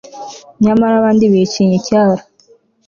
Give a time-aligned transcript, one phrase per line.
[0.63, 2.23] nyamara abandi bicinya icyara